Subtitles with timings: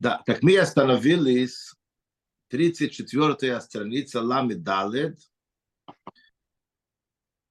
[0.00, 1.74] Да, так мы остановились,
[2.52, 5.18] 34-я страница Лами Далед.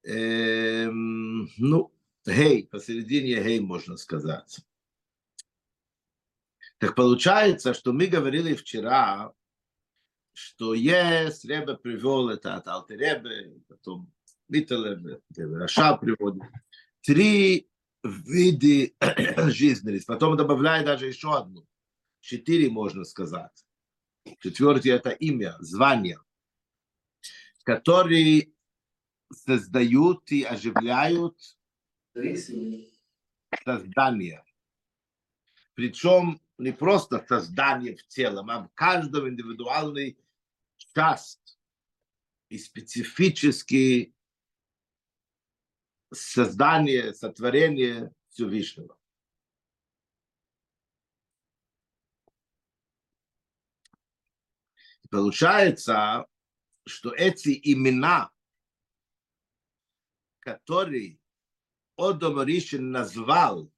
[0.04, 1.94] Эм, ну,
[2.25, 4.60] гей, посередине гей, можно сказать.
[6.78, 9.34] Так получается, что мы говорили вчера,
[10.31, 14.13] что есть, Ребе привел это от Алтеребе, потом
[14.48, 16.43] Миттелебе, Раша приводит,
[17.02, 17.67] три
[18.03, 18.95] виды
[19.49, 21.67] жизненности, потом добавляет даже еще одну,
[22.20, 23.66] четыре можно сказать.
[24.39, 26.20] Четвертый это имя, звание,
[27.63, 28.53] которые
[29.31, 31.38] создают и оживляют
[33.63, 34.44] создание.
[35.73, 40.17] Причем не просто создание в целом, а в каждом индивидуальный
[40.94, 41.59] часть
[42.49, 44.16] и специфический
[46.11, 48.96] создание, сотворение Всевышнего.
[55.09, 56.25] Получается,
[56.86, 58.31] что эти имена,
[60.39, 61.19] которые
[61.97, 63.72] Одом Ришин назвал,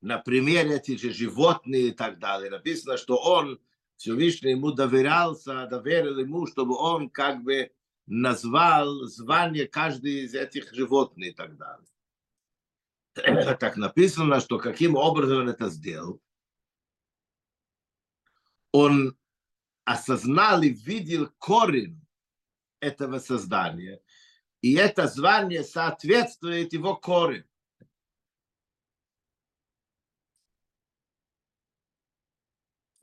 [0.00, 3.60] например, эти же животные и так далее, написано, что он,
[3.96, 7.70] Всевышний ему доверялся, доверил ему, чтобы он как бы
[8.06, 11.86] назвал звание каждой из этих животных и так далее.
[13.58, 16.20] Так написано, что каким образом он это сделал.
[18.72, 19.16] Он
[19.84, 22.00] осознал и видел корень
[22.80, 24.00] этого создания.
[24.62, 27.44] И это звание соответствует его корень.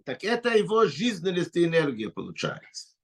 [0.05, 2.95] Так это его жизненность и энергия получается.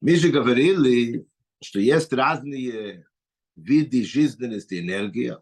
[0.00, 1.28] Мы же говорили,
[1.60, 3.06] что есть разные
[3.56, 5.36] виды жизненности и энергии.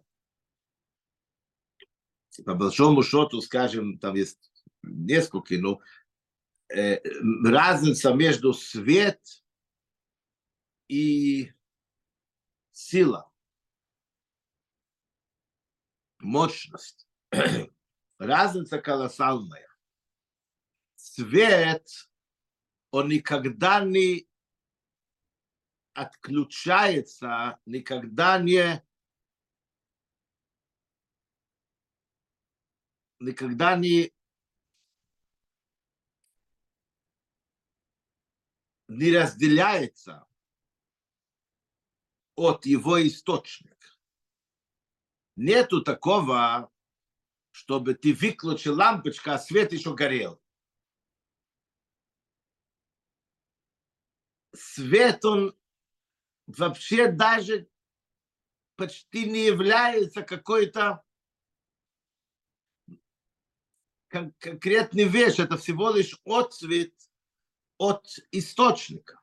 [2.45, 4.50] По большому счету, скажем, там есть
[4.83, 5.81] несколько, но
[6.69, 7.01] э,
[7.45, 9.21] разница между свет
[10.89, 11.53] и
[12.73, 13.31] сила,
[16.19, 17.09] мощность.
[18.19, 19.67] Разница колоссальная.
[20.97, 21.89] Свет,
[22.91, 24.29] он никогда не
[25.95, 28.85] отключается, никогда не
[33.21, 34.13] никогда не
[38.91, 40.27] не разделяется
[42.35, 43.87] от его источника.
[45.37, 46.73] Нету такого,
[47.53, 50.43] чтобы ты выключил лампочку, а свет еще горел.
[54.55, 55.57] Свет, он
[56.49, 57.71] вообще даже
[58.75, 61.05] почти не является какой-то
[64.09, 66.93] конкретной вещь, это всего лишь отцвет
[67.81, 69.23] от источника.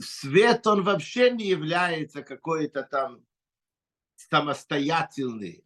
[0.00, 3.24] Свет, он вообще не является какой-то там
[4.16, 5.64] самостоятельный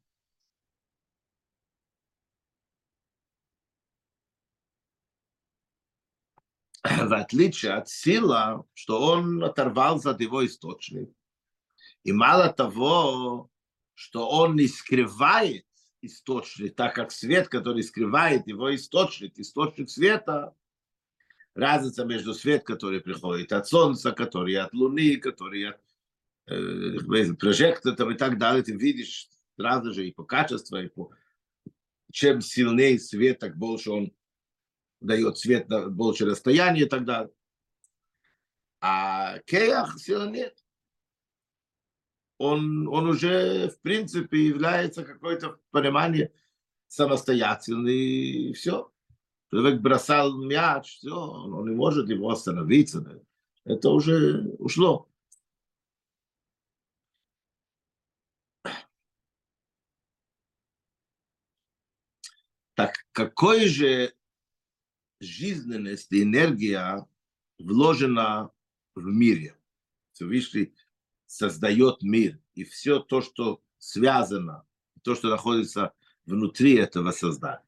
[6.82, 11.14] в отличие от сила, что он оторвался от его источника.
[12.04, 13.50] И мало того,
[13.94, 15.65] что он не скрывает
[16.06, 20.54] источник, так как свет, который скрывает его источник, источник света,
[21.54, 25.80] разница между свет, который приходит от солнца, который от луны, который от
[26.46, 31.10] э, прожектора и так далее, ты видишь сразу же и по качеству, и по
[32.12, 34.12] чем сильнее свет, так больше он
[35.00, 37.32] дает свет на большее расстояние и так далее.
[38.80, 40.56] А Кеях сила нет.
[42.38, 46.32] Он, он уже, в принципе, является какое-то понимание
[46.86, 48.92] самостоятельный, и все.
[49.50, 53.24] Человек бросал мяч, все, он не может его остановиться.
[53.64, 55.08] Это уже ушло.
[62.74, 64.14] Так какой же
[65.20, 67.06] жизненность и энергия
[67.58, 68.50] вложена
[68.94, 69.58] в мире.
[70.12, 70.74] Всевышний
[71.26, 74.64] создает мир, и все то, что связано,
[75.02, 75.92] то, что находится
[76.24, 77.62] внутри этого создания.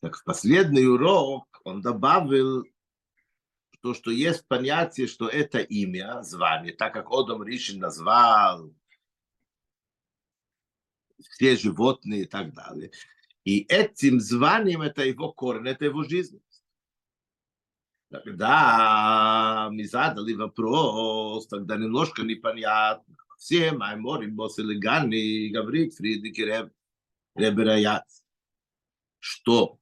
[0.00, 2.64] Так в последний урок он добавил
[3.82, 8.72] то, что есть понятие, что это имя, звание, так как Одам Ришин назвал
[11.30, 12.90] все животные и так далее.
[13.44, 16.40] И этим званием это его корень, это его жизнь.
[18.12, 23.16] Тогда мы задали вопрос, тогда немножко непонятно.
[23.38, 26.72] Все майморим босилигани, говорит Фридрих Реб,
[27.34, 28.22] Ребераяц,
[29.18, 29.78] что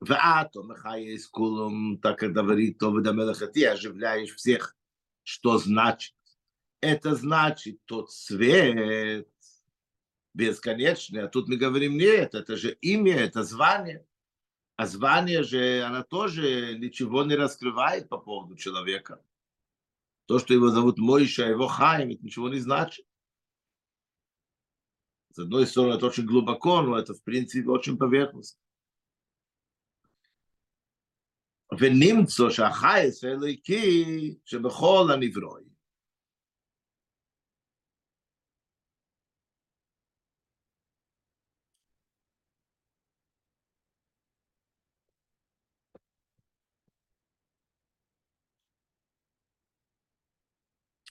[0.00, 4.74] в атом из кулом, так как говорит Товида Мелаха, ты оживляешь всех.
[5.22, 6.14] Что значит?
[6.80, 9.28] Это значит тот свет
[10.32, 14.06] бесконечный, а тут мы говорим, нет, это же имя, это звание.
[14.75, 19.23] А звание же, она тоже ничего не раскрывает по поводу человека.
[20.25, 23.05] То, что его зовут Мойша, его Хайм, это ничего не значит.
[25.33, 28.61] С одной стороны, это очень глубоко, но это, в принципе, очень поверхностно.
[31.79, 35.64] ונמצא שהחייס האלוקי שבכל הנברואים.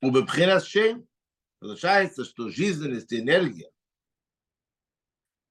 [0.02, 1.00] ובבחינת שם,
[1.60, 3.70] получается, что жизненность и энергия,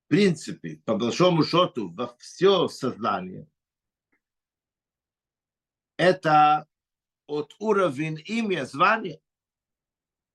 [0.05, 3.47] в принципе, по большому счету, во все сознание,
[5.97, 6.67] это
[7.27, 9.19] от уровень имя, звания.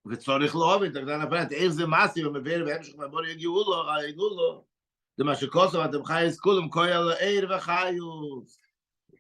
[0.07, 4.65] וצורך להוביל, тогда например, איך זה מעשי ומביא בהמשך למור יגיעו לו, ראינו לו,
[5.17, 8.59] זה מה שכוסו, אתם חייס כולם, כויל עיר וחיוס.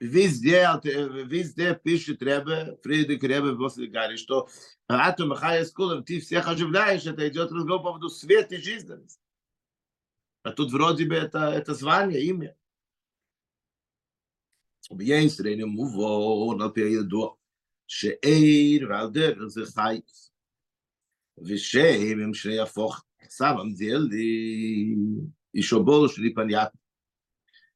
[0.01, 4.49] Везде, везде пишет Ребе, Фридрих Ребе, после Гарри, что
[4.89, 9.21] Ату Махая Скулом, ты всех оживляешь, это идет разговор по поводу света и жизненности.
[10.43, 12.57] А тут вроде бы это, это звание, имя.
[14.91, 17.35] בישראל מובן על פי הידוע
[17.87, 20.31] שעיר ועל דרך זה חייס
[21.39, 23.05] ושם הם שני הפוך
[23.35, 24.97] самом деле
[25.53, 26.79] еще больше непонятно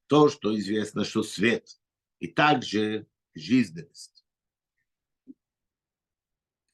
[0.07, 1.67] то, что известно, что свет
[2.24, 4.24] и также жизненность.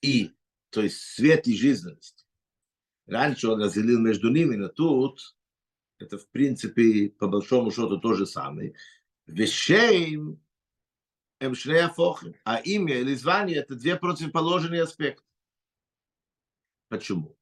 [0.01, 0.33] И,
[0.71, 2.25] то есть свет и жизненность.
[3.07, 5.37] Раньше он разделил между ними, но тут
[5.99, 8.77] это, в принципе, по большому счету то же самое.
[9.27, 10.41] Вещейм
[11.41, 15.27] эм фохим, а имя или звание– это две противоположные аспекты.
[16.89, 17.37] Почему?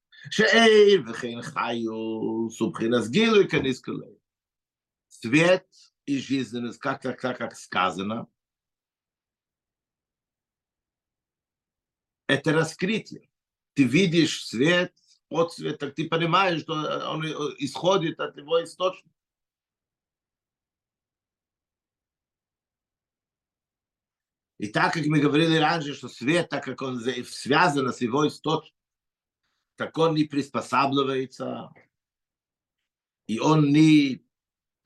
[5.09, 5.67] Свет
[6.09, 8.29] и жизненность, как, как, как, как сказано,
[12.27, 13.31] это раскрытие.
[13.75, 14.95] Ты видишь свет,
[15.29, 16.73] отцвет, так ты понимаешь, что
[17.11, 17.27] он
[17.59, 19.15] исходит от его источника.
[24.57, 28.81] И так как мы говорили раньше, что свет, так как он связан с его источником,
[29.77, 31.71] так он не приспосабливается,
[33.27, 34.27] и он не,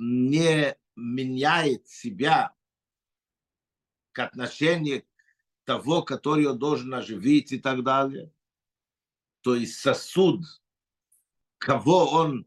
[0.01, 2.55] не меняет себя
[4.13, 5.05] к отношению
[5.65, 8.33] того, который он должен оживить и так далее.
[9.41, 10.45] То есть сосуд,
[11.59, 12.47] кого он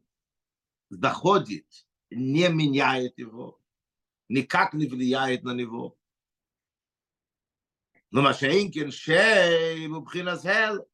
[0.89, 3.61] доходит, не меняет его,
[4.29, 5.97] никак не влияет на него.
[8.11, 10.87] Но Машенкин Шей, Бубхинас зел,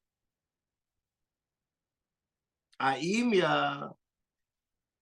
[2.77, 3.95] а имя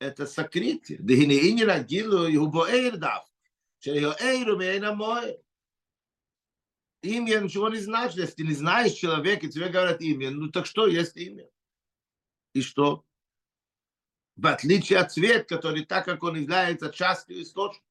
[0.01, 3.31] האם יא את הסקריטיה, דהנה עניין הגילוי הוא בוער דווקא,
[3.81, 5.33] שיוער מעין המוער.
[7.07, 10.87] Имя, ничего не значит, если ты не знаешь человека, тебе говорят имя, ну так что
[10.87, 11.47] есть имя?
[12.55, 13.05] И что?
[14.37, 17.85] В отличие от цвет, который так как он является частью источника,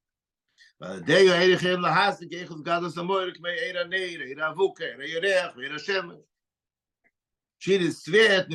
[1.05, 5.21] דיו אייך אין להאס די איך גאד דאס מויר קמע אייער נייר אייער ווקע אייער
[5.21, 6.09] רייך אייער שם
[7.59, 8.47] שיר איז סווייט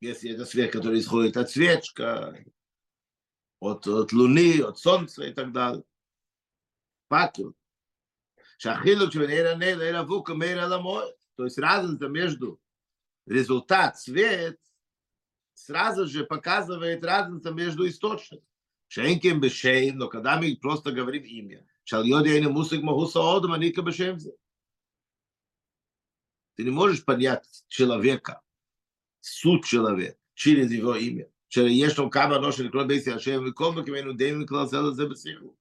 [0.00, 2.44] Если это свет, который исходит от свечка,
[3.60, 5.84] от, от луны, от солнца и так далее.
[7.08, 7.54] Патру.
[8.58, 12.60] Шахилу То есть разница между
[13.26, 14.58] результат, свет,
[15.54, 18.46] сразу же показывает разница между источниками.
[18.88, 24.34] Шенкин бешейм, но когда мы просто говорим имя, Шальйодейни Мусик Махуса Одма Ника Бешемзе.
[26.54, 28.40] Ты не можешь понять человека,
[29.23, 31.25] суть человека, через его имя.
[31.49, 35.55] שיש לו כמה לא של כל בית השם, וכל מקומנו די מכלל זה לזה בשיחו.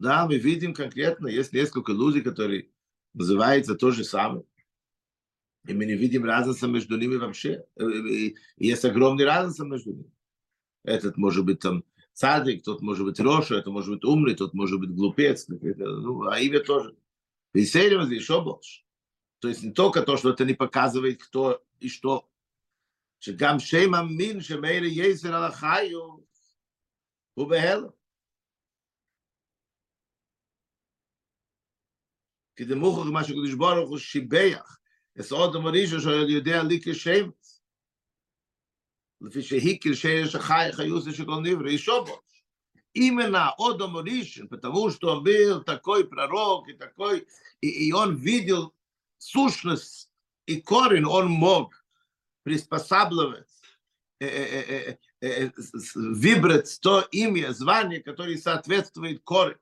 [0.00, 2.68] Да, мы видим конкретно, есть несколько людей, которые
[3.14, 4.44] называются то же самое.
[5.66, 7.64] И мы не видим разницы между ними вообще.
[8.56, 10.12] Есть огромная разница между ними.
[10.84, 14.78] Этот может быть там цадик, тот может быть Роша, это может быть умный, тот может
[14.78, 15.48] быть глупец.
[15.48, 16.94] Ну, а имя тоже.
[17.54, 18.84] И серьезно еще больше.
[19.43, 22.29] То есть не только то, что это не показывает кто и что.
[23.19, 26.17] Что גם שם אמין שמייר יזר על החיו.
[27.33, 27.89] הוא בהל.
[32.55, 34.77] כי זה מוכר מה שקודש ברוך הוא שיבח.
[35.19, 37.29] את עוד אמרי שאני יודע לי כשם.
[39.21, 42.21] לפי שהיא שיש החי חיו זה שכל נברא ישו בו.
[42.95, 47.25] именно одоморишен потому что он был такой пророк и такой
[47.59, 48.71] и, и он видел
[49.22, 50.10] сущность
[50.46, 51.84] и корень, он мог
[52.42, 53.50] приспосабливать,
[54.20, 55.50] э, э, э, э,
[55.94, 59.58] выбрать то имя, звание, которое соответствует корень.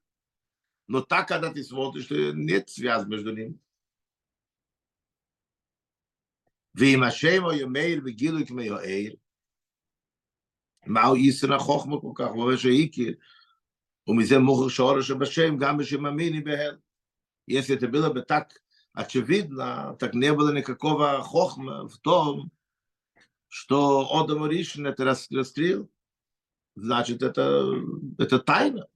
[0.88, 3.58] Но так, когда ты смотришь, что нет связи между ними.
[6.78, 9.12] ואם השם הוא ימאיר וגילוי כמו יואר,
[10.86, 13.14] מהו ייסר החוכמה כל כך, הוא אומר שהכיר,
[14.06, 16.78] ומזה מוכר שורש בשם, גם בשם המיני בהל.
[17.48, 18.60] Если это было бы так
[18.92, 22.50] очевидно, так не было никакого хохма в том,
[23.48, 25.90] что Одам Ришин это раскрыл,
[26.74, 27.72] значит, это,
[28.18, 28.86] это тайна.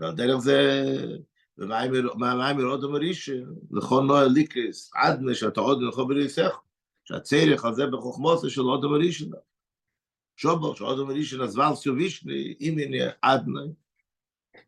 [0.00, 0.84] דרך זה,
[1.58, 6.60] ומאמר אודם הראשון, לכל נועה ליקס, עד שאתה עוד נכון בריסך,
[7.04, 9.30] שהצריך הזה בחוכמוסה של אודם הראשון.
[10.40, 13.74] Шобал, что Одам Риши назвал Всевышний имени Адной,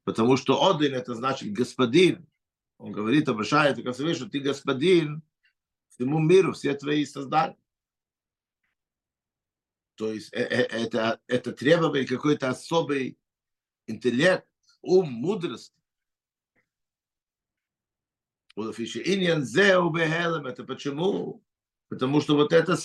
[0.03, 2.27] потому что Один это значит господин.
[2.78, 5.24] он говорит, обращается ко что ты господин
[5.90, 7.58] всему миру, все твои создания.
[9.96, 13.18] То есть э, э, это, это требование какой-то особый
[13.88, 14.46] интеллект,
[14.82, 15.74] ум, мудрость.
[20.46, 21.44] Это почему?
[21.88, 22.78] Потому что вот это,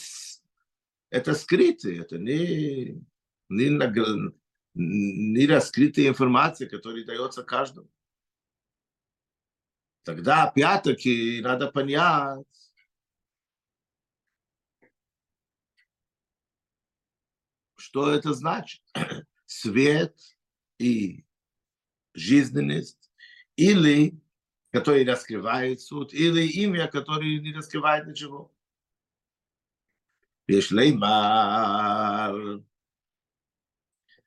[1.11, 3.05] это скрытые, это не,
[3.49, 4.33] не,
[4.75, 7.89] не раскрытая информация, которая дается каждому.
[10.04, 12.46] Тогда опять-таки надо понять,
[17.76, 18.82] что это значит.
[19.46, 20.16] Свет
[20.78, 21.24] и
[22.14, 23.12] жизненность,
[23.56, 24.20] или
[24.72, 28.52] который раскрывает суд, или имя, которое не раскрывает ничего.
[30.48, 32.58] יש לימר,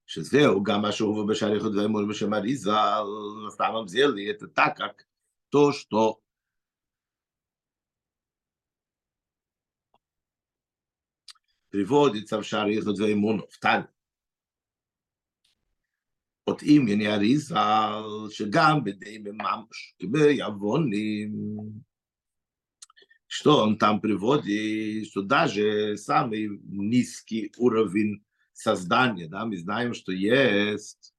[0.07, 3.04] שזהו גם מה שהוא בשעריך ואמור בשם אריזל,
[3.50, 5.02] סתם ממזיר לי את הטקק,
[5.52, 6.21] то, что
[11.71, 13.88] приводится в шарих ואמונו, в Тане.
[16.49, 21.33] от имени Аризал, שגם בדי ממש, כביבונים,
[23.26, 31.12] что он там приводит, что даже самый низкий уровень создания, да, мы знаем, что есть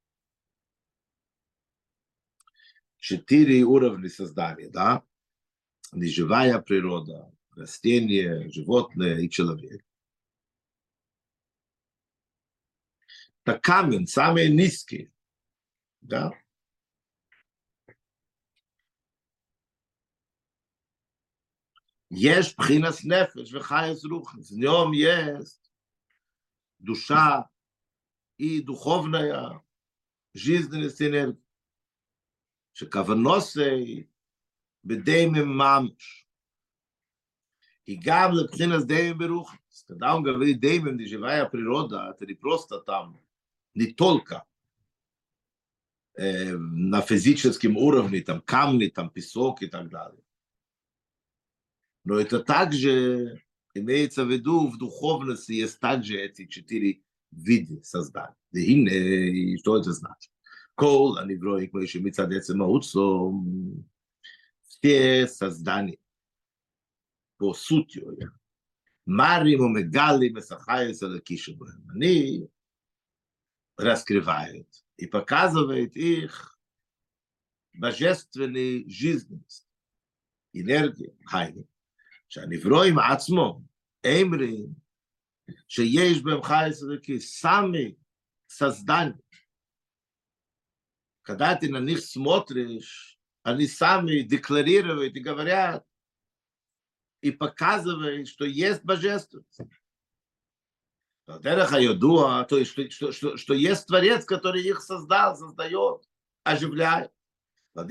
[3.03, 5.03] четыре уровня создания, да,
[5.91, 9.83] неживая природа, растение, животное и человек.
[13.43, 15.11] Так камень, самый низкий,
[16.01, 16.31] да,
[22.11, 24.51] יש בחינס נפש וחייס רוחנס.
[24.51, 25.71] В нем есть
[26.79, 27.49] душа
[28.37, 29.61] и духовная
[30.33, 31.42] жизненность энергия.
[32.73, 34.03] שכוונוסי
[34.83, 36.25] בדיימים ממש.
[37.87, 39.69] И גם לבחינס דיימים ברוחנס.
[39.89, 43.19] Когда он говорит деймим, не живая природа, это не просто там,
[43.73, 44.45] не только
[46.15, 50.23] э, на физическом уровне, там камни, там песок и так далее.
[52.03, 53.41] Но это также
[53.73, 58.35] имеется в виду в духовности есть также эти четыре вида создания.
[58.51, 60.31] И что это значит?
[60.75, 63.33] Кол, они вроде как еще מצד עצם האוצו,
[64.63, 65.97] все создания
[67.39, 68.05] по сути,
[69.05, 71.57] марим и мегали месахаются лакиши
[71.89, 72.47] Они
[73.77, 76.59] раскрывают и показывают их
[77.73, 79.67] божественной жизненность,
[80.53, 81.65] энергию, хайну.
[82.27, 83.61] שהנברואים עצמו,
[84.05, 84.73] אמרים,
[85.67, 87.95] שיש בהם חייס אלוקי, сами
[88.47, 89.17] создание.
[91.24, 95.84] Когда ты на них смотришь, они сами декларируют и говорят,
[97.22, 99.58] и показывают, что есть божественность.
[101.26, 106.06] Дереха Йодуа, то есть, что, что, что, что есть Творец, который их создал, создает,
[106.42, 107.10] оживляет.
[107.72, 107.88] Так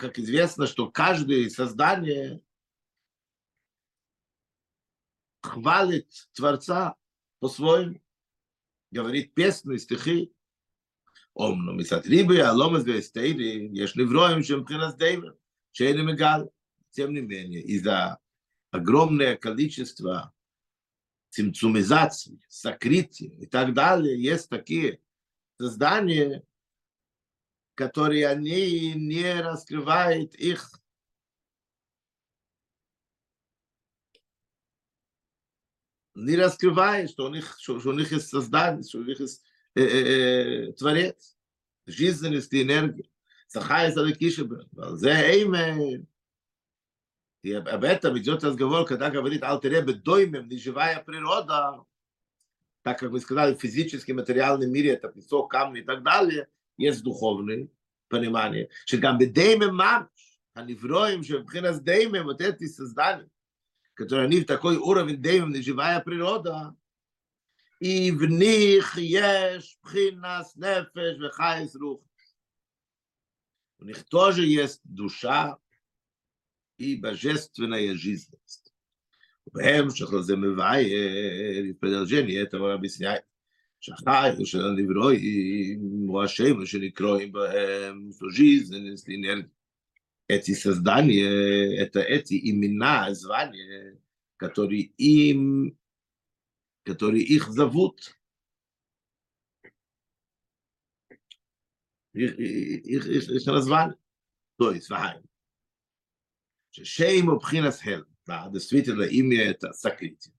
[0.00, 2.42] как известно, что каждое создание
[5.42, 6.96] хвалит Творца
[7.38, 8.00] по-своему,
[8.92, 10.32] говорит песни, стихи.
[11.34, 13.94] Ом, но мы сатрибы, а лом из вестейды, ешь
[14.46, 15.36] чем пхинас дейвер,
[15.72, 16.52] шейны мегал.
[16.90, 18.18] Тем не менее, из-за
[18.70, 20.34] огромное количество
[21.30, 25.00] цимцумизации, сокрытия и так далее, есть такие
[25.58, 26.44] создания,
[27.74, 30.81] которые они не раскрывают их
[36.14, 39.42] не раскрывает, что у них, что, что у них есть создание, что у них есть
[39.74, 41.36] э, э, э, творец,
[41.86, 43.08] жизненность и энергия.
[43.48, 44.68] Сахай Садакишебен,
[45.04, 46.06] Эймен.
[47.42, 51.84] И об этом идет разговор, когда говорит Алтеребе доймем, не живая природа,
[52.82, 57.02] так как мы сказали, в физическом, материальном мире это песок, камни и так далее, есть
[57.02, 57.68] духовное
[58.08, 58.68] понимание.
[58.86, 60.08] Что там бедеймем мамш,
[60.54, 63.28] а не вроем, что в деймем, вот эти создания.
[63.93, 66.75] которые они в такой уровень деймем, живая природа,
[67.79, 72.01] и в них есть бхинас нефеш вехайс рух.
[73.79, 75.57] У них тоже есть душа
[76.77, 78.73] и божественная жизненность.
[79.53, 80.81] בהמשך לזה מבאר,
[81.79, 83.23] продолжение этого объясняет,
[83.79, 89.49] שהחי של הנברואים הוא השם שנקראים בהם, что жизненность, энергия.
[90.32, 93.98] Эти создания, это эти имена, звания,
[94.36, 95.78] которые им,
[96.84, 98.18] которые их зовут.
[102.14, 103.94] Их, их, их, их назвали.
[104.58, 105.20] То есть, вахай.
[106.70, 108.04] Шейм Бхинас Хел.
[108.26, 110.34] Да, действительно, имя это сокрытие.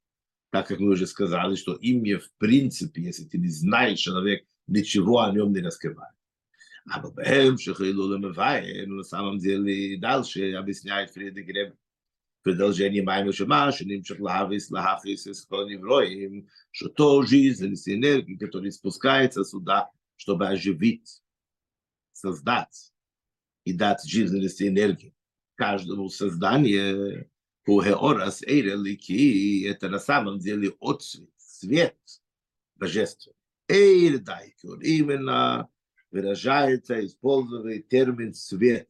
[0.49, 5.21] Так как мы уже сказали, что имя в принципе, если ты не знаешь человек, ничего
[5.21, 6.15] о нем не раскрывает
[6.92, 11.74] אבל בהמשך הילול המבאר, на самом деле дальше объясняет Фридрих Греб,
[12.42, 19.90] продолжение Майма Шама, שנמשך להביס להכריס את כל הנברואים, שאותו жизненность энергии, который спускается сюда,
[20.16, 21.22] чтобы оживить,
[22.12, 22.92] создать
[23.64, 25.14] и дать жизненность энергии
[25.58, 27.28] каждому созданию,
[27.66, 31.98] Хеорас Эйрелики, это на самом деле отцвет, свет
[32.76, 33.36] божественный.
[33.68, 35.68] Эйр Дайкюр, именно
[36.12, 38.88] выражается, использует термин «свет»,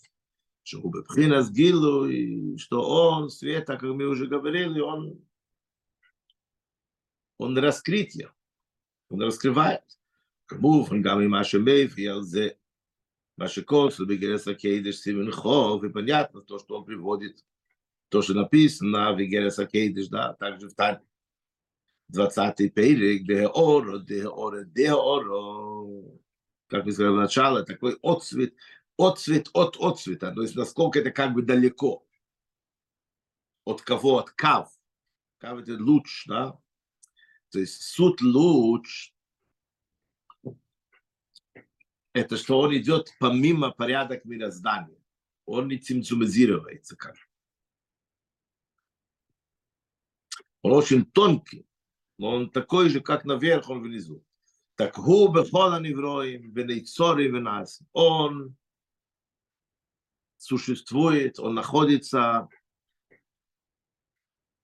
[0.62, 5.20] что у Бепхина Гилу, что он, свет, как мы уже говорили, он,
[7.38, 8.32] он раскрытие,
[9.08, 9.82] он раскрывает.
[10.48, 12.48] כמובן גם ממה שמביא על זה,
[13.38, 17.44] מה שקורס בגרס הקדש סימן חוב, ופניית то, что он приводит,
[18.08, 21.00] то, что написано в Герес Акейдиш, да, также в Тане.
[22.10, 26.18] 20-й перек, Деоро, Деоро, Деоро,
[26.73, 28.55] как сказали начало, такой отцвет,
[28.97, 32.03] отцвет от отцвета, то есть насколько это как бы далеко.
[33.63, 34.17] От кого?
[34.17, 34.75] От кав.
[35.37, 36.59] Кав это луч, да?
[37.51, 39.13] То есть суд луч,
[42.11, 44.99] это что он идет помимо порядок мироздания.
[45.45, 47.15] Он не цимцумизируется как.
[50.63, 51.67] Он очень тонкий,
[52.17, 54.25] но он такой же, как наверх, он внизу.
[54.75, 57.81] Так гу бехола невроим, венейцори венас.
[57.93, 58.55] Он
[60.37, 62.49] существует, он находится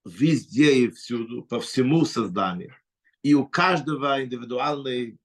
[0.04, 2.74] везде и всюду, по всему созданию.
[3.22, 5.16] И у каждого индивидуальное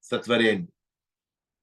[0.00, 0.68] сотворение.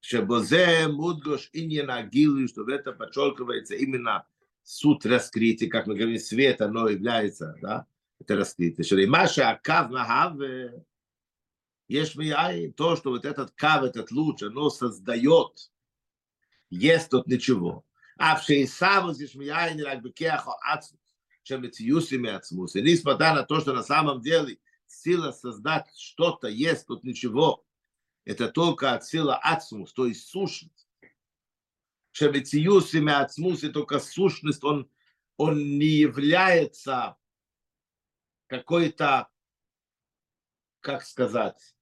[0.01, 4.27] Шебозе, Мудгош, Иньяна, Гилу, что в это подчеркивается именно
[4.61, 7.87] суд раскрытия, как мы говорим, свет, оно является, да,
[8.19, 8.83] это раскрытие.
[8.83, 10.85] Шеримаша, Акав, Нахаве,
[11.87, 15.71] Ешь яй, то, что вот этот кав, этот луч, оно создает,
[16.69, 17.85] есть тут ничего.
[18.17, 21.01] А в шейсаву здесь яй не рак бекеахо ацмус,
[21.43, 22.75] чем мециюсими ацмус.
[22.75, 27.63] И несмотря на то, что на самом деле сила создать что-то есть тут ничего,
[28.23, 30.87] это только от силы ацмус, то есть сущность.
[32.11, 34.89] Шемециюсими ацмус, и только сущность, он,
[35.37, 37.17] он не является
[38.47, 39.27] какой-то,
[40.85, 41.75] как сказать,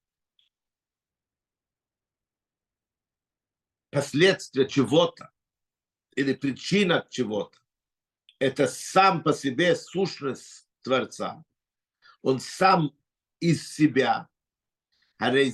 [3.91, 5.29] последствия чего-то
[6.15, 7.59] или причина чего-то.
[8.39, 11.43] Это сам по себе сущность Творца.
[12.21, 12.97] Он сам
[13.41, 14.29] из себя.
[15.17, 15.49] Почему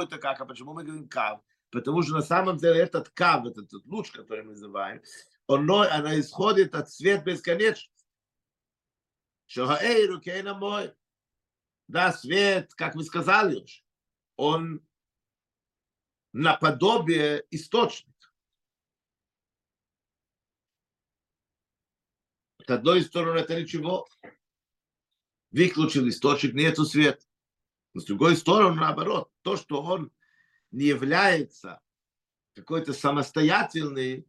[0.00, 0.40] это как?
[0.40, 1.40] А почему мы говорим кав?
[1.70, 5.02] Потому что на самом деле этот кав, этот, этот луч, который мы называем,
[5.48, 7.93] он, она исходит от свет бесконечности.
[9.46, 10.94] Шохаэйру кейна мой.
[11.86, 13.82] Да, свет, как вы сказали уже,
[14.36, 14.80] он
[16.32, 18.32] наподобие источника.
[22.66, 24.08] С одной стороны, это ничего.
[25.50, 27.24] Выключил источник, нету света.
[27.92, 30.10] С другой стороны, наоборот, то, что он
[30.70, 31.80] не является
[32.54, 34.26] какой-то самостоятельный,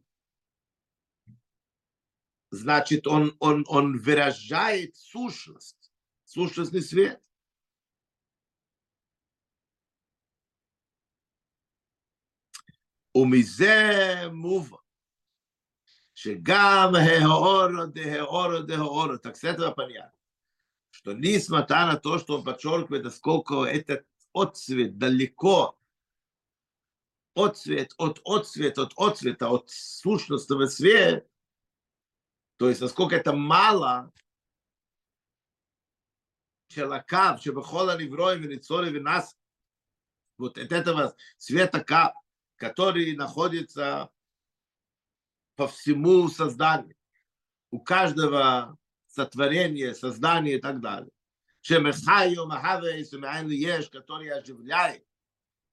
[2.51, 5.91] значит, он, он, он выражает сущность,
[6.25, 7.21] сущностный свет.
[13.15, 14.77] ומזה מובן,
[16.15, 20.13] שגם האורו דהאורו דהאורו, так с этого понятно,
[20.91, 25.77] что несмотря на то, что он подчеркивает, насколько этот отцвет далеко,
[27.35, 31.27] отцвет от отцвета, от отцвета, от сущностного света,
[32.56, 34.12] то есть, насколько это мало
[36.68, 39.36] челакав, шебахола ливроем или цоли винас,
[40.38, 42.14] вот от этого света кап,
[42.56, 44.10] который находится
[45.54, 46.96] по всему созданию,
[47.70, 51.10] у каждого сотворения, создания и так далее.
[51.62, 55.04] Шемехайо, Махавейс, Еш, который оживляет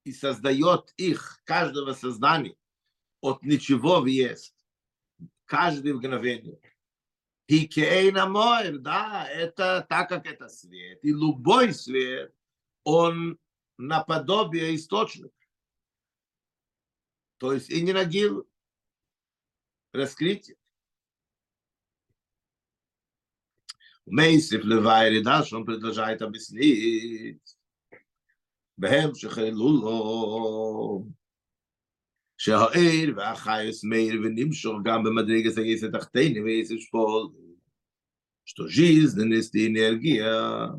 [0.05, 2.55] и создает их, каждого создания,
[3.21, 4.55] от ничего в есть,
[5.45, 6.59] каждое мгновение.
[7.47, 12.33] И кейна Моэр, да, это так как это свет, и любой свет,
[12.83, 13.37] он
[13.77, 15.35] наподобие источника.
[17.37, 18.47] То есть и не нагил
[19.91, 20.55] раскрытие.
[24.05, 27.57] Мейсиф Левайри, да, что он продолжает объяснить.
[28.77, 31.05] Бэм Шехайлуло.
[32.42, 37.32] שהעיר והחייס מאיר ונמשוך גם במדרגת היסד תחתיני ויסד שפול,
[38.48, 40.72] что жизненность и энергия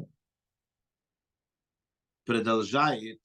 [2.26, 3.22] продолжает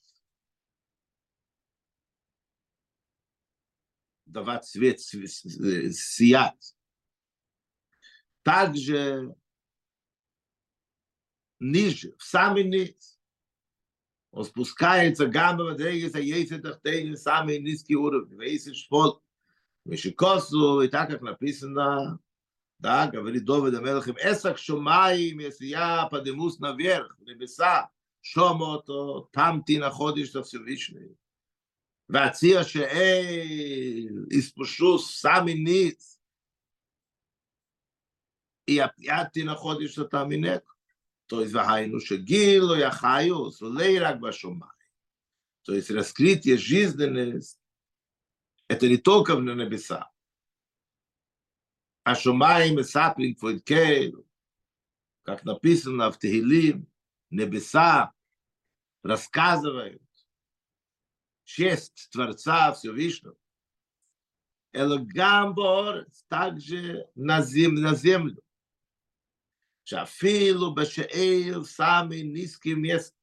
[4.26, 6.76] давать свет, сиять.
[8.42, 9.34] Также
[11.58, 13.17] ниже, в самый низ,
[14.39, 17.97] was puskai zu gabe er mit der ist ja ist doch dein sami nicht die
[17.97, 19.19] oder weiß ich voll.
[19.84, 21.38] Mich kosu und tak auf
[21.75, 22.17] da.
[22.80, 25.60] Da aber die dove der melchim esak shomai mit
[26.10, 27.89] pademus na wer lebesa
[28.21, 28.88] shomot
[29.34, 31.17] tamti na khodish das sie wissen
[32.08, 32.84] vazia she
[34.30, 36.02] ist puschus sami nicht
[38.69, 40.63] i apiat na khodish ta minet
[41.29, 44.71] То есть, вахайну шегилу я хаю, сулей рак башумай.
[45.61, 47.61] То есть, раскрытие жизненность,
[48.67, 50.11] это не только на небеса.
[52.03, 53.37] А шумай и саплинг
[55.21, 56.87] как написано в Тегилим,
[57.29, 58.11] небеса
[59.03, 60.01] рассказывают,
[61.43, 63.37] честь Творца Всевышнего.
[64.71, 68.41] Элгамбор также на землю.
[69.88, 73.14] שאפילו בשאל самый низкий мест,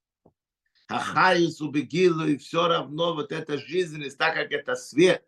[0.90, 5.26] Ахайс убегило, и все равно вот эта жизненность, так как это свет,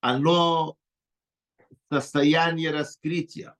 [0.00, 0.76] оно
[1.90, 3.54] состояние раскрытия.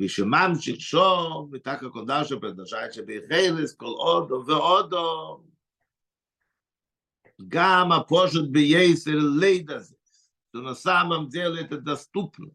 [0.00, 5.44] ושממשיך שום, ותק как דרשה продолжает, שבחילס כל אודו ואודו,
[7.38, 9.94] Гамма может быть ейсер лейдаз,
[10.48, 12.50] что на самом деле это доступно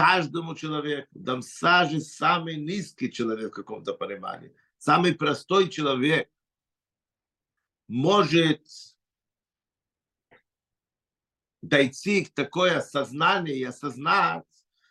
[0.00, 6.30] каждому человеку, там даже самый низкий человек в каком-то понимании, самый простой человек
[7.86, 8.62] может
[11.60, 14.46] дойти к такое осознание и осознать,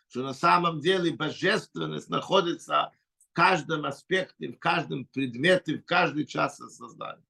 [0.08, 6.58] что на самом деле божественность находится в каждом аспекте, в каждом предмете, в каждый час
[6.58, 7.24] сознания.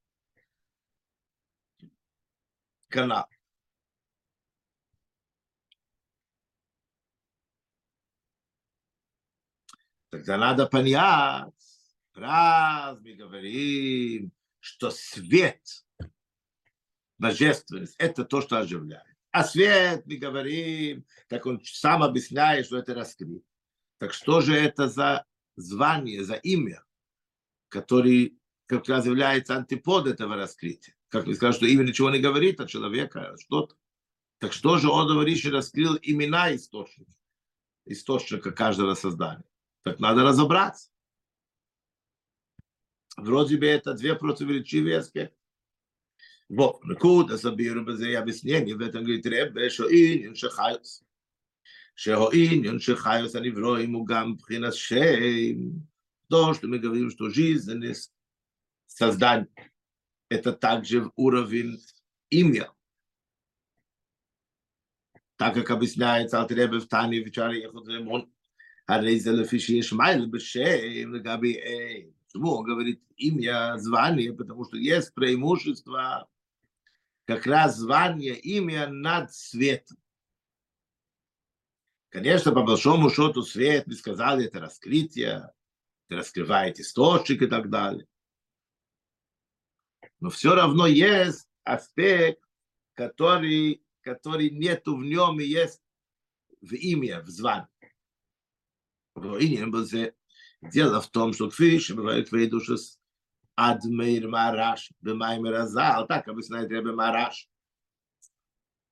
[2.88, 3.26] канал.
[10.10, 11.52] Тогда надо понять,
[12.14, 15.62] раз мы говорим, что свет,
[17.18, 19.16] божественность, это то, что оживляет.
[19.30, 23.44] А свет, мы говорим, так он сам объясняет, что это раскрыт.
[23.98, 25.24] Так что же это за
[25.56, 26.84] звание, за имя,
[27.68, 30.94] который как раз является антипод этого раскрытия?
[31.10, 33.74] как вы сказали, что имя ничего не говорит о человеке, а что-то.
[34.38, 37.12] Так что же он говорит, раскрыл имена источника,
[37.84, 39.44] источника каждого создания?
[39.82, 40.90] Так надо разобраться.
[43.16, 45.36] Вроде бы это две противоречивые аспекты.
[46.48, 51.04] Вот, Ракуда Сабиру Базе объяснение в этом говорит Ребе, что инин шехайус.
[51.94, 55.88] Шехо инин шехайус, они врой ему гам пхинас шейм.
[56.28, 58.12] То, что мы говорим, что жизненность
[58.86, 59.48] создания,
[60.28, 61.80] это также уровень
[62.30, 62.72] имя.
[65.36, 68.32] Так как объясняется от Ребе в Тане в Чаре Ехудземон,
[68.90, 72.14] Ехудремон, Арейзе Лефиши Ешмайл Бешеем Габи Эй.
[72.26, 74.32] Почему он говорит имя, звание?
[74.32, 76.28] Потому что есть преимущество
[77.24, 79.96] как раз звание, имя над светом.
[82.08, 85.52] Конечно, по большому счету свет, мы сказали, это раскрытие,
[86.08, 88.06] это раскрывает источник и так далее.
[90.18, 92.42] Но все равно есть аспект
[93.00, 95.80] который, который нету в нем и есть
[96.60, 97.69] в имя, в звании.
[100.62, 102.98] Дело в том, что кфиш бывает твои души с
[103.54, 107.48] Адмейр Мараш, Бемаймер Азал, так объясняет Ребе Мараш.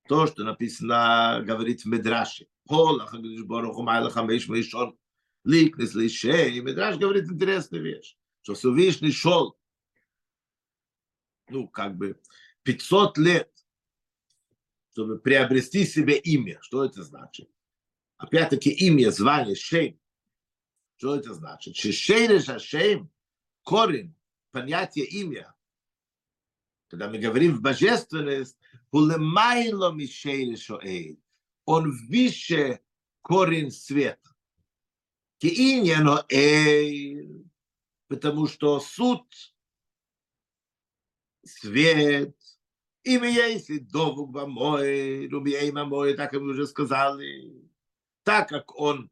[0.07, 2.47] То, что написано, говорит в Медраше.
[2.65, 3.13] Полах,
[3.45, 4.97] Баруху Майла Хамеш Мишон,
[5.43, 6.59] Ликнес Лишей.
[6.61, 9.59] Медраш говорит интересную вещь, что Всевышний шел,
[11.49, 12.19] ну, как бы,
[12.63, 13.51] 500 лет,
[14.91, 16.59] чтобы приобрести себе имя.
[16.61, 17.49] Что это значит?
[18.17, 19.98] Опять-таки имя, звание, шейм.
[20.99, 21.77] Что это значит?
[21.77, 23.09] Шейреш Ашейм,
[23.63, 24.13] корень,
[24.51, 25.55] понятие имя.
[26.89, 28.57] Когда мы говорим в божественность,
[28.91, 31.17] Хулемайло Мишейреш Оэйд.
[31.63, 32.81] Он выше
[33.21, 34.35] корень света.
[35.37, 37.45] Кииньяно Эйд.
[38.09, 39.25] Потому что суд,
[41.45, 42.35] свет,
[43.03, 47.53] имя есть довук мой, рубиейма мой, так как мы уже сказали,
[48.23, 49.09] так как он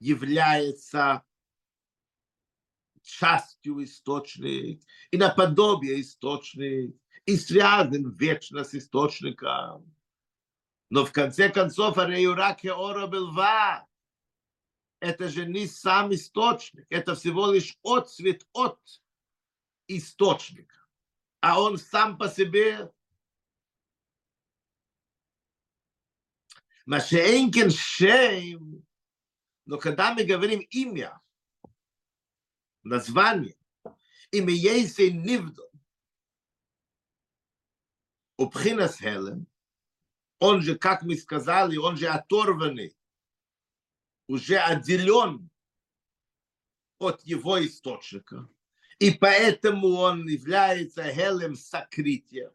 [0.00, 1.22] является
[3.08, 6.94] частью источник, и наподобие источник,
[7.24, 9.94] и связан вечно с источником.
[10.90, 13.86] Но в конце концов, Ареюраке Ора Белва,
[15.00, 18.78] это же не сам источник, это всего лишь отцвет от
[19.86, 20.76] источника.
[21.40, 22.90] А он сам по себе
[26.84, 28.86] Машеенкен шейм,
[29.66, 31.20] но когда мы говорим имя,
[32.82, 33.56] название,
[34.30, 35.68] имя есть нивдо,
[38.36, 39.46] у Пхинас Хелем,
[40.38, 42.96] он же, как мы сказали, он же оторванный,
[44.28, 45.50] уже отделен
[46.98, 48.48] от его источника.
[48.98, 52.52] И поэтому он является Хелем сокрытия.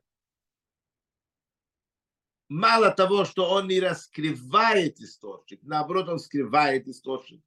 [2.50, 7.44] Мало того, что он не раскрывает источник, наоборот, он скрывает источник.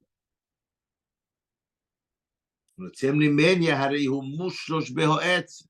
[2.76, 5.64] Но тем не менее, Харейху Мушлош Бехоэц,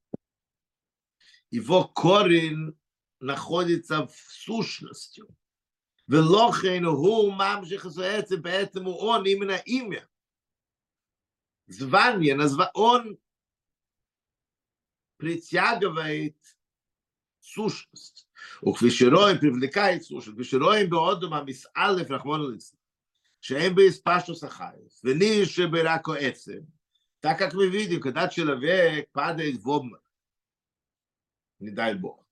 [1.51, 2.77] его корень
[3.20, 5.22] находится в сущности.
[6.09, 10.07] ולוכן הוא ממשיך בעצם, בעצם הוא он, именно имя.
[11.68, 13.16] Звание, назва, он
[15.16, 16.37] притягивает
[17.40, 18.27] сущность.
[18.62, 20.29] וכבישרואים привлекает сущность.
[20.29, 22.79] וכבישרואים בעודו המסעלף רחמון ליצלן,
[23.40, 26.61] שהם באספשטוס החייס, וני שבראקו עצם,
[27.19, 30.03] так как мы видим, когда человек падает в обморок,
[31.60, 32.25] не дай Бог,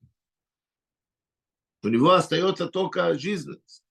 [1.82, 3.84] у него остается только жизненность.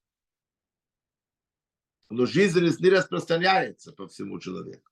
[2.10, 4.90] Но жизненность не распространяется по всему человеку.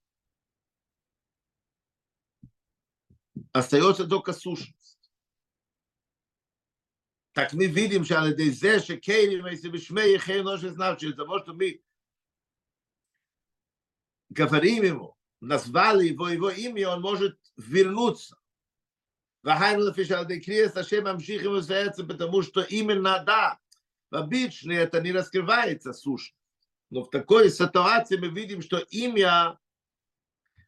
[3.53, 5.13] Остается только сущность.
[7.33, 11.55] Так мы видим, что על шекейрим, если бы шмей ехей нож знав, через того, что
[11.55, 11.83] мы
[14.29, 18.36] говорим ему, назвали его, его имя, он может вернуться.
[19.44, 23.58] והיינו לפי שעל ידי קריאס השם ממשיכים בעצם, потому что именно да,
[24.12, 26.36] в обычной это не раскрывается сущность.
[26.90, 29.58] Но в такой ситуации мы видим, что имя,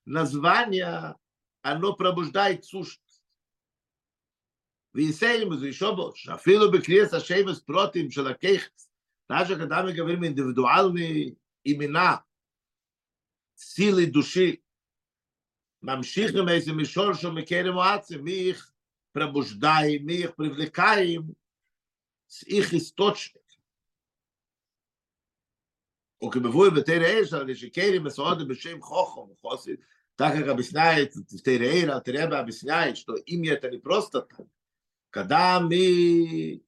[0.05, 1.15] название,
[1.61, 3.23] оно пробуждает сущность.
[4.93, 8.89] ויסיים זה ישובו, שאפילו בקריאס השמש פרוטים של הכיכס,
[9.29, 12.23] даже когда мы говорим индивидуальные имена,
[13.55, 14.61] силы души,
[15.83, 18.71] ממשיכים איזה מישור שהוא מקרם עצם, מי איך
[19.13, 21.33] пробуждаем, мы их привлекаем
[22.27, 23.39] с их источника.
[26.23, 29.79] וכמבואי בתראה של שקיירים מסעודים בשם חוכם וחוסית,
[30.19, 34.47] так как объясняет в Терейра, Тереба объясняет, что имя это не просто так.
[35.11, 36.61] Когда мы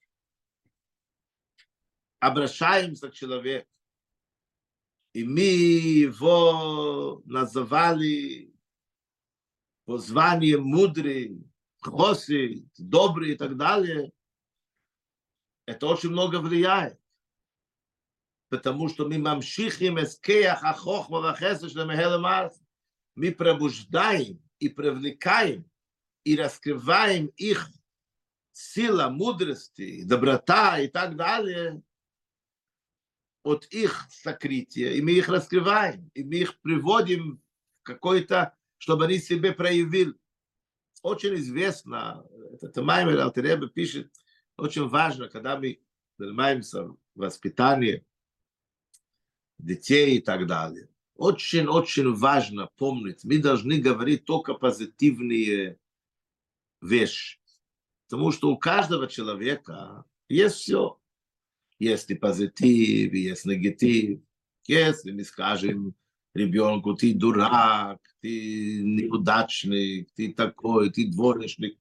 [2.20, 3.68] обращаемся к человеку,
[5.12, 8.54] и мы его называли
[9.87, 11.43] по званию мудрый,
[11.81, 14.13] хосит, добрый и так далее,
[15.65, 17.01] это очень много влияет.
[18.49, 22.61] Потому что мы мамшихим эскеях ахохма вахеса шлемехелемарс.
[23.15, 25.69] Мы пробуждаем и привлекаем
[26.25, 27.71] и раскрываем их
[28.53, 31.83] сила, мудрости, доброта и так далее
[33.47, 37.41] от их сокрытия, и мы их раскрываем, и мы их приводим
[37.81, 40.15] в какой-то, чтобы они себе проявили.
[41.03, 42.25] Очень известно,
[42.61, 44.13] это Маймер Алтереба пишет,
[44.57, 45.81] очень важно, когда мы
[46.19, 48.05] занимаемся воспитанием
[49.59, 50.89] детей и так далее.
[51.15, 55.79] Очень-очень важно помнить, мы должны говорить только позитивные
[56.83, 57.39] вещи.
[58.09, 61.01] Потому что у каждого человека есть все.
[61.79, 64.21] Есть и позитив, и есть негатив.
[64.67, 65.95] Если мы скажем
[66.37, 71.79] ребенку, ты дурак, ты неудачник, ты такой, ты дворник,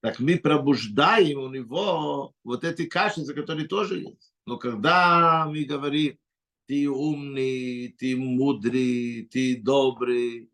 [0.00, 4.32] так мы пробуждаем у него вот эти качества, которые тоже есть.
[4.46, 6.18] Но когда мы говорим,
[6.66, 10.50] ты умный, ты мудрый, ты добрый,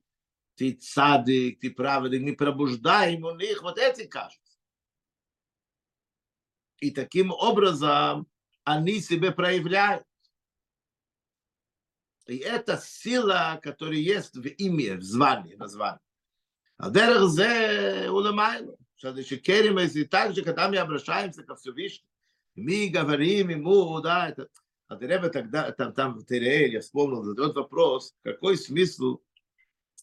[0.54, 4.44] ты цадик, ты праведник, мы пробуждаем у них вот эти качества.
[6.80, 8.26] И таким образом
[8.64, 10.04] они себя проявляют.
[12.28, 16.00] И это сила, которая есть в имя, в звании, названии.
[16.76, 18.76] А дерх зе улемайло.
[18.96, 22.08] Шадышикерим, если так же, когда мы обращаемся ко Всевышнему,
[22.54, 24.48] мы говорим ему, да, это,
[24.88, 29.20] а Ребе тогда, там, там в Тереэль, я вспомнил, задает вопрос, какой смысл,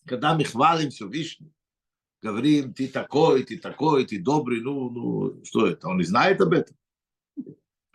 [0.06, 1.52] когда мы хвалим Всевышнего,
[2.22, 6.54] говорим, ты такой, ты такой, ты добрый, ну, ну, что это, он не знает об
[6.54, 6.76] этом?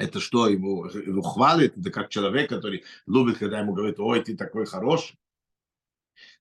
[0.01, 4.35] Это что, ему, его хвалит, это как человек, который любит, когда ему говорят, ой, ты
[4.35, 5.19] такой хороший?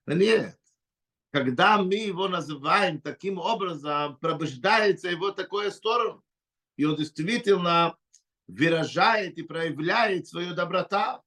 [0.06, 0.58] Да нет,
[1.32, 6.24] когда мы его называем таким образом, пробуждается его такое сторону,
[6.78, 7.98] и он действительно
[8.48, 11.22] выражает и проявляет свою доброта.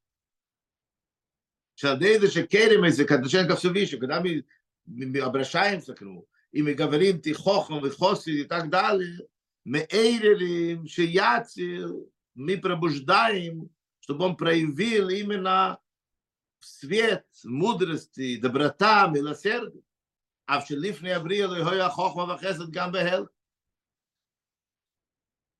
[1.79, 2.07] Когда
[4.23, 4.47] мы,
[4.87, 9.19] мы обращаемся к нему, и мы говорим, ты хохом, хосид и так далее,
[9.65, 15.79] мы эйрерим, шияцил, мы пробуждаем, чтобы он проявил именно
[16.61, 19.83] свет, мудрости, доброта, милосердие.
[20.47, 23.29] А в Шелифне Абриэлу и Хоя Хохма Вахесет Гамбехел.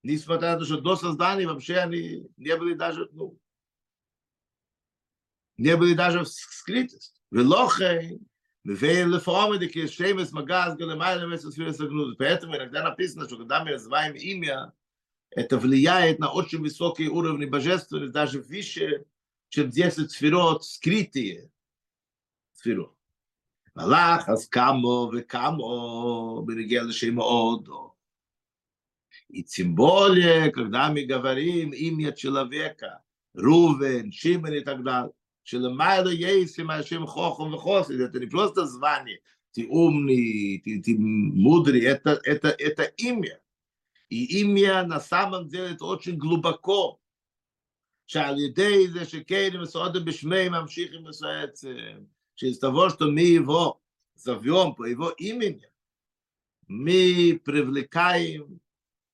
[0.03, 3.39] Несмотря на то, что до создания вообще они не были даже, ну,
[5.57, 7.21] не были даже в скрытости.
[7.31, 8.21] Велохей,
[8.65, 12.17] Вейле Фомеды, Кешемес, Магаз, Галемайле, Весус, Фирес, Агнуз.
[12.17, 14.73] Поэтому иногда написано, что когда мы называем имя,
[15.35, 19.05] это влияет на очень высокие уровни божественности, даже выше,
[19.49, 21.51] чем 10 сферот, скрытые
[22.55, 22.95] сферот.
[23.75, 27.95] Малах, Аскамо, Векамо, Берегелышима Одо.
[29.29, 35.13] И тем более, когда мы говорим имя человека, Рувен, Шимен и так далее,
[35.45, 39.21] Шелемайда Ейсим, Ашим Хохом и Хосид, это не просто звание,
[39.53, 43.41] ты умный, ты, ты мудрый, это, это, это имя.
[44.12, 47.00] И имя на самом деле это очень глубоко.
[48.08, 52.06] שעל ידי זה שכן מסעודם בשמי ממשיכים בעצם.
[52.38, 53.82] через того, что мы его
[54.16, 55.68] зовем по его имени,
[56.68, 58.60] мы привлекаем,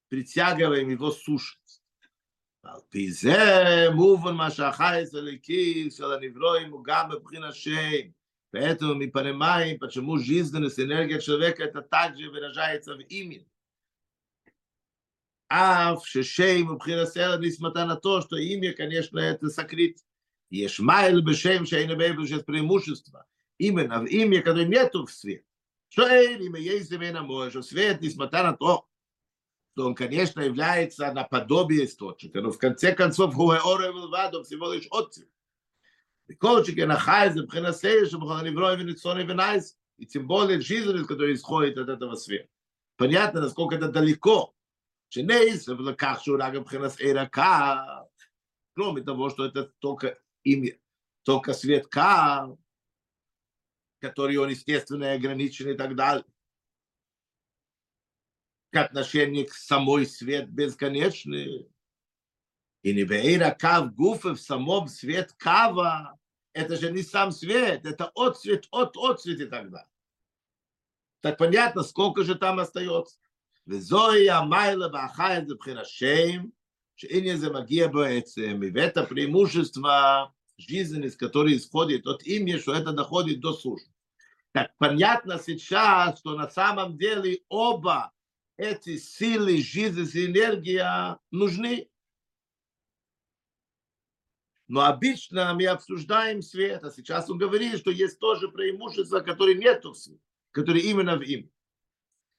[0.09, 1.81] притягиваем его сущность.
[2.61, 8.13] Алпизе, муван машахайс алики, шаланивроим, угам бабхина шейм.
[8.51, 13.47] Поэтому мы понимаем, почему жизненность, энергия человека это также выражается в имени.
[15.48, 20.04] Аф, Шешей, Мубхира Сера, несмотря на то, что имя, конечно, это сокрыть.
[20.50, 23.26] Ешмайл, Бешем, Шейнабей, сейчас преимущество.
[23.58, 25.44] Именно в имя, которое нету в свет.
[25.88, 27.62] Шоэль, имя есть имя Моэша.
[27.62, 28.86] Свет, несмотря на то,
[29.72, 35.28] что он, конечно, является наподобие источника, но в конце концов, Хуэоревелвадом всего лишь отцвет.
[36.30, 41.34] וכל שכן החי זה מבחינת סייל שבכל נברואים וניצוני ונייס, и тем более жизненность, которая
[41.34, 42.48] исходит от этого света.
[42.96, 44.54] Понятно, насколько это далеко
[45.08, 48.08] Шенейсов лаках шурага пхенас эйрака.
[48.74, 50.78] Кроме того, что это только имя,
[51.22, 52.56] только свет Ка,
[54.00, 56.24] который он, естественно, ограничен и так далее.
[58.70, 61.72] К отношению к самой свет бесконечный.
[62.82, 66.18] И не бейра кав гуфы в самом свет кава.
[66.52, 69.90] Это же не сам свет, это отцвет, от отцвет и так далее.
[71.20, 73.18] Так понятно, сколько же там остается.
[73.67, 76.43] וזוהי המיילה והחי זה בחינה שם,
[76.95, 80.25] שאין זה מגיע בעצם, ואת הפרימושתווה
[80.57, 83.87] жизненность, которая исходит от имени, что это доходит до суши.
[84.51, 88.11] Так понятно сейчас, что на самом деле оба
[88.57, 91.89] эти силы, жизненность и энергия нужны.
[94.67, 99.83] Но обычно мы обсуждаем свет, а сейчас он говорит, что есть тоже преимущества, которые нет
[99.83, 100.21] в свете,
[100.51, 101.51] которые именно в им.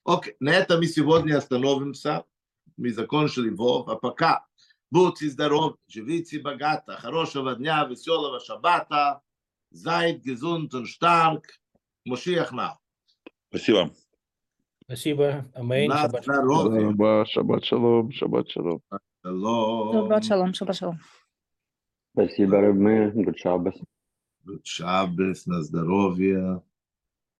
[0.04, 2.24] Окей, на этом мы сегодня остановимся.
[2.78, 4.46] Мы закончили Вов, а пока
[4.92, 9.22] Будьте здоровы, живите богато, хорошего дня, веселого шаббата.
[9.72, 11.44] Зайд, und stark.
[12.06, 12.80] Мушиях на.
[13.50, 13.92] Спасибо.
[14.84, 15.46] Спасибо.
[15.54, 15.92] Амейн.
[15.92, 16.82] Шаббат шалом.
[16.82, 18.82] Шаббат, шаббат шалом, шаббат шалом.
[19.24, 20.98] Shabbat shalom, Shabbat shalom.
[22.14, 23.12] Спасибо, Рабмэ.
[23.12, 23.80] Good Shabbos.
[24.64, 26.64] Шаббес, на здоровье.